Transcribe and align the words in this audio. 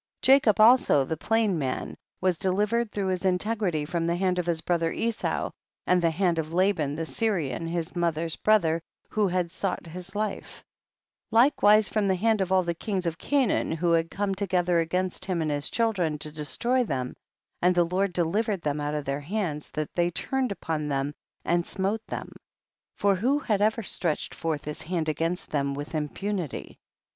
37. 0.23 0.35
Jacob 0.39 0.59
also, 0.59 1.05
the 1.05 1.15
plain 1.15 1.59
man, 1.59 1.95
was 2.21 2.39
delivered 2.39 2.91
through 2.91 3.05
his 3.05 3.23
integrity 3.23 3.85
from 3.85 4.07
the 4.07 4.15
hand 4.15 4.39
of 4.39 4.47
his 4.47 4.59
brother 4.61 4.91
Esau, 4.91 5.51
and 5.85 6.01
the 6.01 6.09
hand 6.09 6.39
of 6.39 6.51
Laban 6.51 6.95
the 6.95 7.05
Syrian 7.05 7.67
his 7.67 7.95
mother's 7.95 8.35
brother, 8.35 8.81
who 9.09 9.27
had 9.27 9.51
sought 9.51 9.85
hi» 9.85 10.01
life; 10.15 10.63
likewise 11.29 11.87
from 11.87 12.07
the 12.07 12.15
hand 12.15 12.41
of 12.41 12.51
all 12.51 12.63
the 12.63 12.73
kings 12.73 13.05
of 13.05 13.19
Canaan 13.19 13.71
who 13.73 13.91
had 13.91 14.09
come 14.09 14.33
together 14.33 14.79
against 14.79 15.25
him 15.25 15.39
and 15.39 15.51
his 15.51 15.69
children 15.69 16.17
to 16.17 16.31
destroy 16.31 16.83
them, 16.83 17.15
and 17.61 17.75
the 17.75 17.83
Lord 17.83 18.11
deliv 18.11 18.45
ered 18.45 18.63
them 18.63 18.81
out 18.81 18.95
of 18.95 19.05
their 19.05 19.21
hands, 19.21 19.69
that 19.69 19.93
they 19.93 20.09
turned 20.09 20.51
upon 20.51 20.87
them 20.87 21.13
and 21.45 21.63
smote 21.67 22.01
them, 22.07 22.35
for 22.97 23.13
who 23.13 23.37
had 23.37 23.61
ever 23.61 23.83
stretched 23.83 24.33
forth 24.33 24.65
his 24.65 24.81
hand 24.81 25.07
against 25.07 25.51
them 25.51 25.75
with 25.75 25.93
im 25.93 26.09
punity 26.09 26.77